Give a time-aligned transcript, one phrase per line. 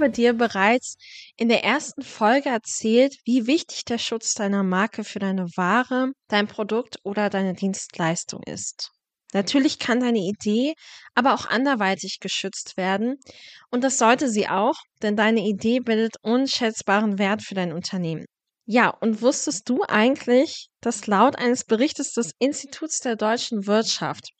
[0.00, 0.96] Habe dir bereits
[1.36, 6.46] in der ersten Folge erzählt, wie wichtig der Schutz deiner Marke für deine Ware, dein
[6.46, 8.92] Produkt oder deine Dienstleistung ist.
[9.34, 10.72] Natürlich kann deine Idee
[11.14, 13.18] aber auch anderweitig geschützt werden
[13.70, 18.24] und das sollte sie auch, denn deine Idee bildet unschätzbaren Wert für dein Unternehmen.
[18.64, 24.30] Ja, und wusstest du eigentlich, dass laut eines Berichtes des Instituts der deutschen Wirtschaft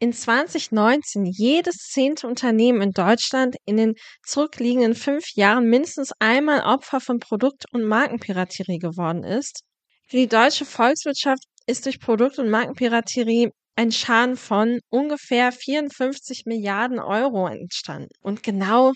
[0.00, 3.94] in 2019 jedes zehnte Unternehmen in Deutschland in den
[4.26, 9.62] zurückliegenden fünf Jahren mindestens einmal Opfer von Produkt- und Markenpiraterie geworden ist?
[10.08, 16.98] Für die deutsche Volkswirtschaft ist durch Produkt- und Markenpiraterie ein Schaden von ungefähr 54 Milliarden
[16.98, 18.08] Euro entstanden.
[18.20, 18.92] Und genau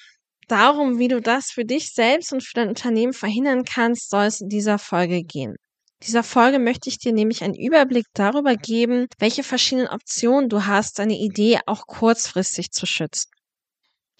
[0.49, 4.41] darum, wie du das für dich selbst und für dein Unternehmen verhindern kannst, soll es
[4.41, 5.57] in dieser Folge gehen.
[6.07, 10.99] Dieser Folge möchte ich dir nämlich einen Überblick darüber geben, welche verschiedenen Optionen du hast,
[10.99, 13.31] deine Idee auch kurzfristig zu schützen.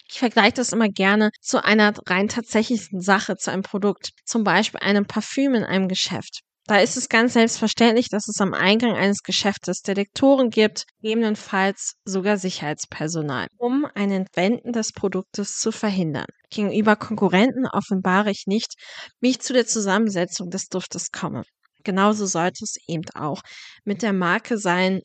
[0.09, 4.79] Ich vergleiche das immer gerne zu einer rein tatsächlichen Sache, zu einem Produkt, zum Beispiel
[4.79, 6.41] einem Parfüm in einem Geschäft.
[6.67, 12.37] Da ist es ganz selbstverständlich, dass es am Eingang eines Geschäftes Detektoren gibt, gegebenenfalls sogar
[12.37, 16.25] Sicherheitspersonal, um ein Entwenden des Produktes zu verhindern.
[16.49, 18.73] Gegenüber Konkurrenten offenbare ich nicht,
[19.19, 21.43] wie ich zu der Zusammensetzung des Duftes komme.
[21.85, 23.41] Genauso sollte es eben auch
[23.85, 25.01] mit der Marke sein,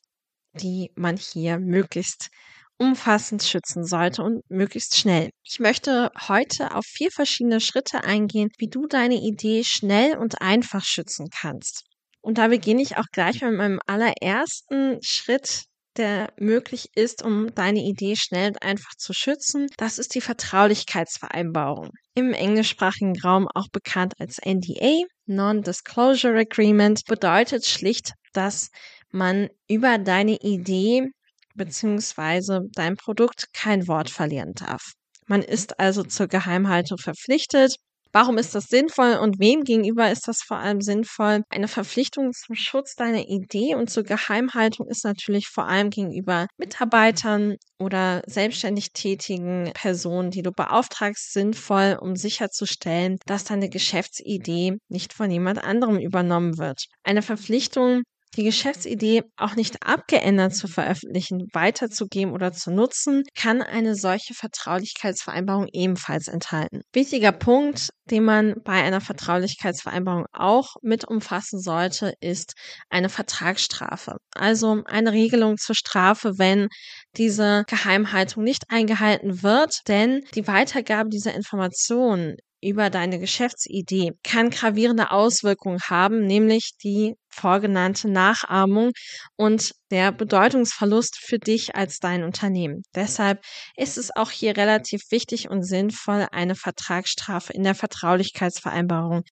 [0.54, 2.30] die man hier möglichst
[2.78, 5.30] umfassend schützen sollte und möglichst schnell.
[5.44, 10.82] Ich möchte heute auf vier verschiedene Schritte eingehen, wie du deine Idee schnell und einfach
[10.82, 11.84] schützen kannst.
[12.22, 15.64] Und da beginne ich auch gleich mit meinem allerersten Schritt,
[16.00, 19.66] der möglich ist, um deine Idee schnell und einfach zu schützen.
[19.76, 21.90] Das ist die Vertraulichkeitsvereinbarung.
[22.14, 28.70] Im englischsprachigen Raum auch bekannt als NDA, Non-Disclosure Agreement, bedeutet schlicht, dass
[29.10, 31.08] man über deine Idee
[31.54, 34.92] beziehungsweise dein Produkt kein Wort verlieren darf.
[35.26, 37.76] Man ist also zur Geheimhaltung verpflichtet.
[38.12, 41.42] Warum ist das sinnvoll und wem gegenüber ist das vor allem sinnvoll?
[41.48, 47.54] Eine Verpflichtung zum Schutz deiner Idee und zur Geheimhaltung ist natürlich vor allem gegenüber Mitarbeitern
[47.78, 55.30] oder selbstständig tätigen Personen, die du beauftragst, sinnvoll, um sicherzustellen, dass deine Geschäftsidee nicht von
[55.30, 56.86] jemand anderem übernommen wird.
[57.04, 58.02] Eine Verpflichtung
[58.36, 65.66] die Geschäftsidee auch nicht abgeändert zu veröffentlichen, weiterzugeben oder zu nutzen, kann eine solche Vertraulichkeitsvereinbarung
[65.72, 66.82] ebenfalls enthalten.
[66.92, 72.54] Wichtiger Punkt, den man bei einer Vertraulichkeitsvereinbarung auch mit umfassen sollte, ist
[72.88, 74.16] eine Vertragsstrafe.
[74.34, 76.68] Also eine Regelung zur Strafe, wenn
[77.16, 85.10] diese Geheimhaltung nicht eingehalten wird, denn die Weitergabe dieser Informationen über deine Geschäftsidee kann gravierende
[85.10, 88.92] Auswirkungen haben, nämlich die vorgenannte Nachahmung
[89.36, 92.82] und der Bedeutungsverlust für dich als dein Unternehmen.
[92.94, 93.42] Deshalb
[93.76, 99.22] ist es auch hier relativ wichtig und sinnvoll, eine Vertragsstrafe in der Vertraulichkeitsvereinbarung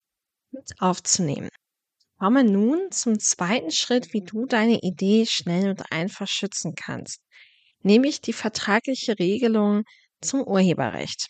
[0.50, 1.50] mit aufzunehmen.
[2.18, 7.20] Kommen wir nun zum zweiten Schritt, wie du deine Idee schnell und einfach schützen kannst,
[7.82, 9.84] nämlich die vertragliche Regelung
[10.20, 11.28] zum Urheberrecht.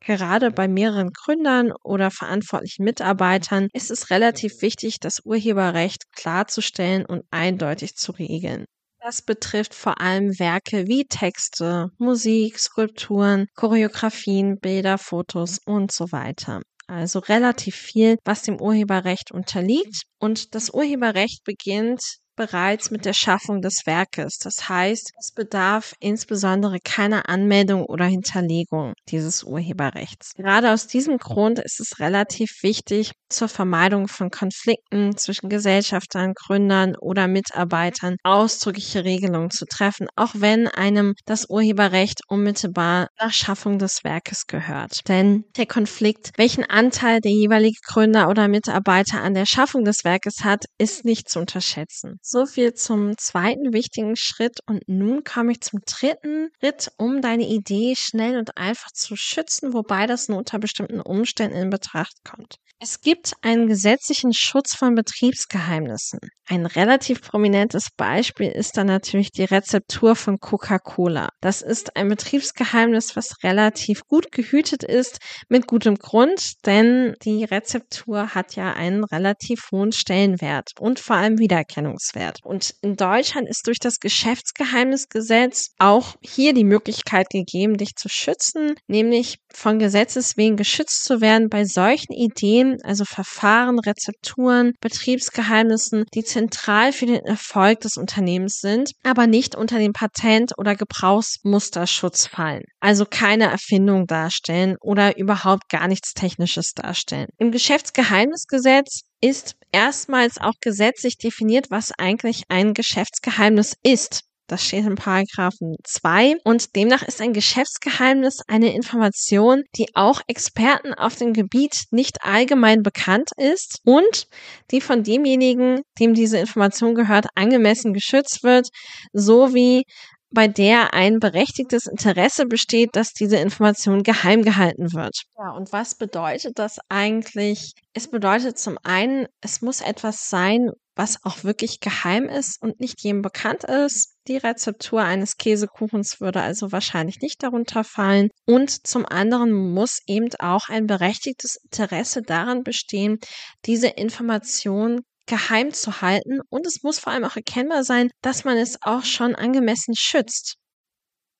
[0.00, 7.24] Gerade bei mehreren Gründern oder verantwortlichen Mitarbeitern ist es relativ wichtig, das Urheberrecht klarzustellen und
[7.30, 8.64] eindeutig zu regeln.
[9.00, 16.62] Das betrifft vor allem Werke wie Texte, Musik, Skulpturen, Choreografien, Bilder, Fotos und so weiter.
[16.88, 20.02] Also relativ viel, was dem Urheberrecht unterliegt.
[20.18, 22.02] Und das Urheberrecht beginnt
[22.38, 24.38] bereits mit der Schaffung des Werkes.
[24.38, 30.32] Das heißt, es bedarf insbesondere keiner Anmeldung oder Hinterlegung dieses Urheberrechts.
[30.34, 36.94] Gerade aus diesem Grund ist es relativ wichtig, zur Vermeidung von Konflikten zwischen Gesellschaftern, Gründern
[36.96, 44.04] oder Mitarbeitern ausdrückliche Regelungen zu treffen, auch wenn einem das Urheberrecht unmittelbar nach Schaffung des
[44.04, 45.08] Werkes gehört.
[45.08, 50.44] Denn der Konflikt, welchen Anteil der jeweilige Gründer oder Mitarbeiter an der Schaffung des Werkes
[50.44, 52.18] hat, ist nicht zu unterschätzen.
[52.30, 54.60] So viel zum zweiten wichtigen Schritt.
[54.66, 59.72] Und nun komme ich zum dritten Schritt, um deine Idee schnell und einfach zu schützen,
[59.72, 62.58] wobei das nur unter bestimmten Umständen in Betracht kommt.
[62.80, 66.20] Es gibt einen gesetzlichen Schutz von Betriebsgeheimnissen.
[66.50, 71.28] Ein relativ prominentes Beispiel ist dann natürlich die Rezeptur von Coca-Cola.
[71.40, 78.34] Das ist ein Betriebsgeheimnis, was relativ gut gehütet ist, mit gutem Grund, denn die Rezeptur
[78.34, 82.38] hat ja einen relativ hohen Stellenwert und vor allem Wiedererkennungswert.
[82.44, 88.74] Und in Deutschland ist durch das Geschäftsgeheimnisgesetz auch hier die Möglichkeit gegeben, dich zu schützen,
[88.86, 96.04] nämlich von Gesetzes wegen geschützt zu werden bei solchen Ideen, System, also Verfahren, Rezepturen, Betriebsgeheimnissen,
[96.14, 102.26] die zentral für den Erfolg des Unternehmens sind, aber nicht unter den Patent- oder Gebrauchsmusterschutz
[102.26, 102.64] fallen.
[102.80, 107.28] Also keine Erfindung darstellen oder überhaupt gar nichts Technisches darstellen.
[107.38, 114.22] Im Geschäftsgeheimnisgesetz ist erstmals auch gesetzlich definiert, was eigentlich ein Geschäftsgeheimnis ist.
[114.48, 120.94] Das steht in Paragraphen 2 und demnach ist ein Geschäftsgeheimnis eine Information, die auch Experten
[120.94, 124.26] auf dem Gebiet nicht allgemein bekannt ist und
[124.70, 128.68] die von demjenigen, dem diese Information gehört, angemessen geschützt wird,
[129.12, 129.84] sowie
[130.30, 135.14] bei der ein berechtigtes Interesse besteht, dass diese Information geheim gehalten wird.
[135.38, 137.72] Ja, und was bedeutet das eigentlich?
[137.94, 143.00] Es bedeutet zum einen, es muss etwas sein, was auch wirklich geheim ist und nicht
[143.02, 144.16] jedem bekannt ist.
[144.26, 148.30] Die Rezeptur eines Käsekuchens würde also wahrscheinlich nicht darunter fallen.
[148.46, 153.18] Und zum anderen muss eben auch ein berechtigtes Interesse daran bestehen,
[153.64, 156.40] diese Information geheim zu halten.
[156.50, 160.56] Und es muss vor allem auch erkennbar sein, dass man es auch schon angemessen schützt.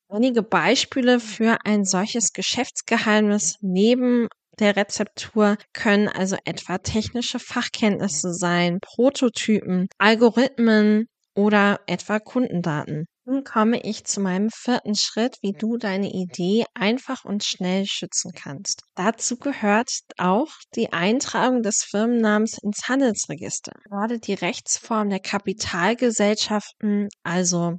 [0.08, 4.28] Einige Beispiele für ein solches Geschäftsgeheimnis neben
[4.60, 13.06] der Rezeptur können also etwa technische Fachkenntnisse sein, Prototypen, Algorithmen oder etwa Kundendaten.
[13.24, 18.32] Nun komme ich zu meinem vierten Schritt, wie du deine Idee einfach und schnell schützen
[18.34, 18.84] kannst.
[18.94, 23.72] Dazu gehört auch die Eintragung des Firmennamens ins Handelsregister.
[23.84, 27.74] Gerade die Rechtsform der Kapitalgesellschaften, also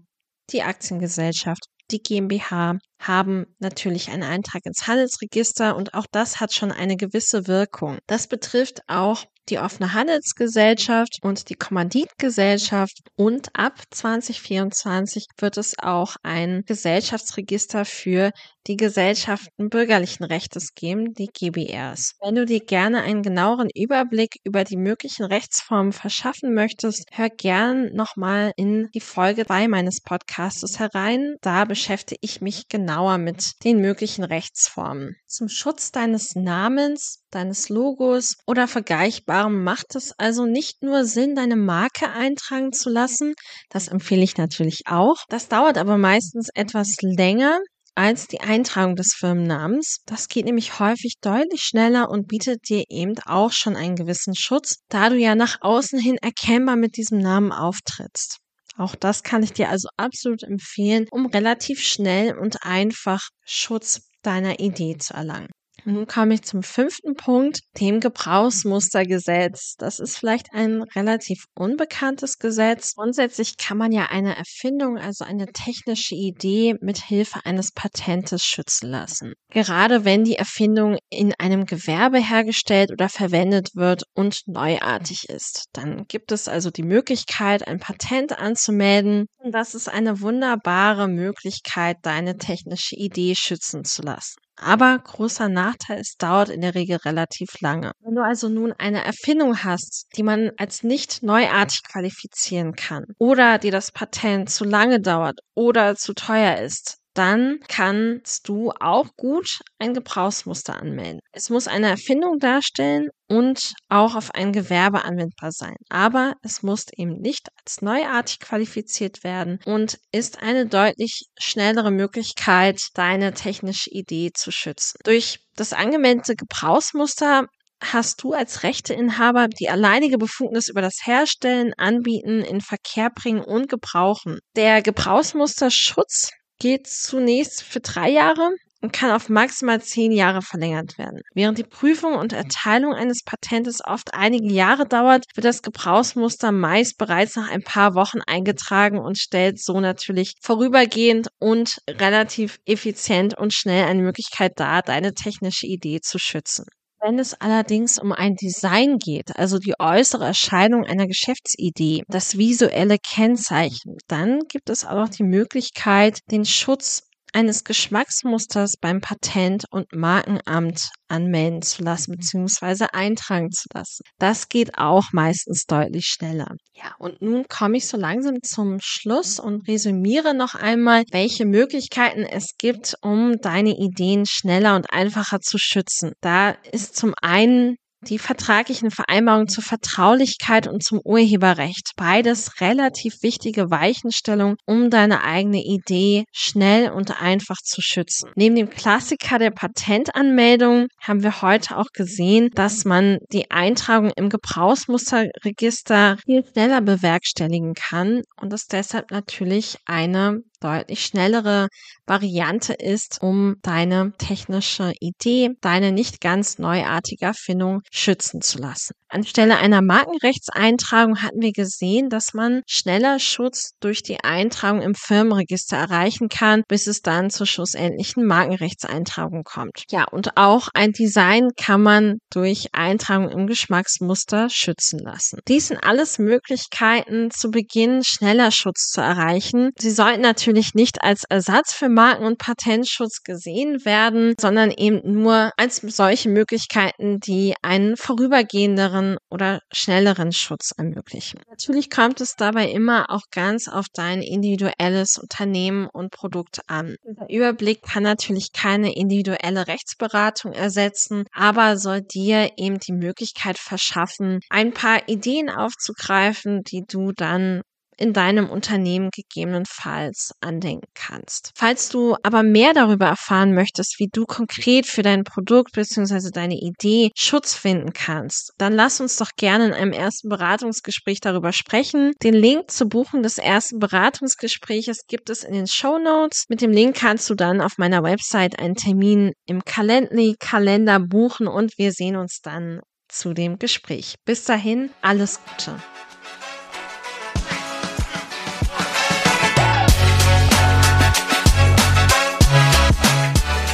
[0.51, 6.71] die Aktiengesellschaft, die GmbH haben natürlich einen Eintrag ins Handelsregister und auch das hat schon
[6.71, 7.99] eine gewisse Wirkung.
[8.07, 16.15] Das betrifft auch die offene Handelsgesellschaft und die Kommanditgesellschaft und ab 2024 wird es auch
[16.23, 18.31] ein Gesellschaftsregister für
[18.69, 22.13] die Gesellschaften bürgerlichen Rechtes geben, die GBRs.
[22.21, 27.91] Wenn du dir gerne einen genaueren Überblick über die möglichen Rechtsformen verschaffen möchtest, hör gern
[27.95, 31.35] nochmal in die Folge 2 meines Podcastes herein.
[31.41, 35.15] Da beschäftige ich mich genauer mit den möglichen Rechtsformen.
[35.25, 41.55] Zum Schutz deines Namens, deines Logos oder Vergleichbarem macht es also nicht nur Sinn, deine
[41.55, 43.33] Marke eintragen zu lassen.
[43.69, 45.17] Das empfehle ich natürlich auch.
[45.27, 47.59] Das dauert aber meistens etwas länger
[47.99, 49.97] als die Eintragung des Firmennamens.
[50.05, 54.77] Das geht nämlich häufig deutlich schneller und bietet dir eben auch schon einen gewissen Schutz,
[54.87, 58.37] da du ja nach außen hin erkennbar mit diesem Namen auftrittst.
[58.77, 64.61] Auch das kann ich dir also absolut empfehlen, um relativ schnell und einfach Schutz deiner
[64.61, 65.49] Idee zu erlangen.
[65.89, 69.73] Nun komme ich zum fünften Punkt, dem Gebrauchsmustergesetz.
[69.79, 72.93] Das ist vielleicht ein relativ unbekanntes Gesetz.
[72.93, 78.91] Grundsätzlich kann man ja eine Erfindung, also eine technische Idee mit Hilfe eines Patentes schützen
[78.91, 79.33] lassen.
[79.49, 85.69] Gerade wenn die Erfindung in einem Gewerbe hergestellt oder verwendet wird und neuartig ist.
[85.73, 89.25] Dann gibt es also die Möglichkeit, ein Patent anzumelden.
[89.51, 94.35] Das ist eine wunderbare Möglichkeit, deine technische Idee schützen zu lassen.
[94.61, 97.93] Aber großer Nachteil, es dauert in der Regel relativ lange.
[98.01, 103.57] Wenn du also nun eine Erfindung hast, die man als nicht neuartig qualifizieren kann oder
[103.57, 109.59] dir das Patent zu lange dauert oder zu teuer ist, dann kannst du auch gut
[109.79, 111.19] ein Gebrauchsmuster anmelden.
[111.31, 115.75] Es muss eine Erfindung darstellen und auch auf ein Gewerbe anwendbar sein.
[115.89, 122.81] Aber es muss eben nicht als neuartig qualifiziert werden und ist eine deutlich schnellere Möglichkeit,
[122.93, 124.99] deine technische Idee zu schützen.
[125.03, 127.47] Durch das angemeldete Gebrauchsmuster
[127.81, 133.69] hast du als Rechteinhaber die alleinige Befugnis über das Herstellen, Anbieten, in Verkehr bringen und
[133.69, 134.39] Gebrauchen.
[134.55, 138.51] Der Gebrauchsmusterschutz geht zunächst für drei Jahre
[138.81, 141.21] und kann auf maximal zehn Jahre verlängert werden.
[141.33, 146.97] Während die Prüfung und Erteilung eines Patentes oft einige Jahre dauert, wird das Gebrauchsmuster meist
[146.97, 153.53] bereits nach ein paar Wochen eingetragen und stellt so natürlich vorübergehend und relativ effizient und
[153.53, 156.65] schnell eine Möglichkeit dar, deine technische Idee zu schützen.
[157.01, 162.97] Wenn es allerdings um ein Design geht, also die äußere Erscheinung einer Geschäftsidee, das visuelle
[162.97, 170.89] Kennzeichen, dann gibt es auch die Möglichkeit, den Schutz eines Geschmacksmusters beim Patent- und Markenamt
[171.07, 172.87] anmelden zu lassen bzw.
[172.93, 174.03] eintragen zu lassen.
[174.19, 176.55] Das geht auch meistens deutlich schneller.
[176.73, 182.23] Ja, und nun komme ich so langsam zum Schluss und resümiere noch einmal, welche Möglichkeiten
[182.23, 186.13] es gibt, um deine Ideen schneller und einfacher zu schützen.
[186.21, 191.91] Da ist zum einen die vertraglichen Vereinbarungen zur Vertraulichkeit und zum Urheberrecht.
[191.95, 198.31] Beides relativ wichtige Weichenstellungen, um deine eigene Idee schnell und einfach zu schützen.
[198.35, 204.29] Neben dem Klassiker der Patentanmeldung haben wir heute auch gesehen, dass man die Eintragung im
[204.29, 211.67] Gebrauchsmusterregister viel schneller bewerkstelligen kann und es deshalb natürlich eine deutlich schnellere
[212.05, 218.93] Variante ist, um deine technische Idee, deine nicht ganz neuartige Erfindung schützen zu lassen.
[219.09, 225.77] Anstelle einer Markenrechtseintragung hatten wir gesehen, dass man schneller Schutz durch die Eintragung im Firmenregister
[225.77, 229.83] erreichen kann, bis es dann zur schlussendlichen Markenrechtseintragung kommt.
[229.89, 235.39] Ja, und auch ein Design kann man durch Eintragung im Geschmacksmuster schützen lassen.
[235.47, 239.71] Dies sind alles Möglichkeiten, zu Beginn schneller Schutz zu erreichen.
[239.79, 245.51] Sie sollten natürlich nicht als Ersatz für Marken- und Patentschutz gesehen werden, sondern eben nur
[245.57, 251.39] als solche Möglichkeiten, die einen vorübergehenderen oder schnelleren Schutz ermöglichen.
[251.49, 256.95] Natürlich kommt es dabei immer auch ganz auf dein individuelles Unternehmen und Produkt an.
[257.03, 264.39] Dieser Überblick kann natürlich keine individuelle Rechtsberatung ersetzen, aber soll dir eben die Möglichkeit verschaffen,
[264.49, 267.61] ein paar Ideen aufzugreifen, die du dann
[267.99, 271.51] in deinem Unternehmen gegebenenfalls andenken kannst.
[271.55, 276.31] Falls du aber mehr darüber erfahren möchtest, wie du konkret für dein Produkt bzw.
[276.31, 281.51] deine Idee Schutz finden kannst, dann lass uns doch gerne in einem ersten Beratungsgespräch darüber
[281.51, 282.13] sprechen.
[282.23, 286.45] Den Link zur Buchung des ersten Beratungsgespräches gibt es in den Show Notes.
[286.49, 291.77] Mit dem Link kannst du dann auf meiner Website einen Termin im Calendly-Kalender buchen und
[291.77, 294.15] wir sehen uns dann zu dem Gespräch.
[294.25, 295.75] Bis dahin, alles Gute.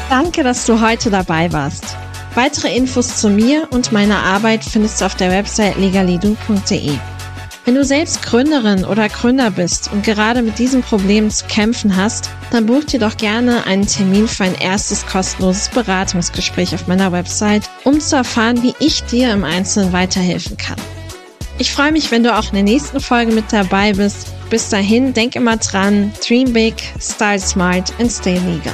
[0.09, 1.97] Danke, dass du heute dabei warst.
[2.35, 6.91] Weitere Infos zu mir und meiner Arbeit findest du auf der Website legalidu.de.
[7.65, 12.29] Wenn du selbst Gründerin oder Gründer bist und gerade mit diesem Problem zu kämpfen hast,
[12.51, 17.67] dann buch dir doch gerne einen Termin für ein erstes kostenloses Beratungsgespräch auf meiner Website,
[17.83, 20.77] um zu erfahren, wie ich dir im Einzelnen weiterhelfen kann.
[21.57, 24.27] Ich freue mich, wenn du auch in der nächsten Folge mit dabei bist.
[24.51, 28.73] Bis dahin, denk immer dran, dream big, style smart and stay legal.